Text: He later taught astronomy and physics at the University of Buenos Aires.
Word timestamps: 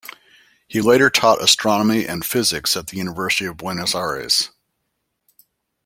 He 0.67 0.81
later 0.81 1.11
taught 1.11 1.43
astronomy 1.43 2.07
and 2.07 2.25
physics 2.25 2.75
at 2.75 2.87
the 2.87 2.97
University 2.97 3.45
of 3.45 3.57
Buenos 3.57 3.93
Aires. 3.93 4.49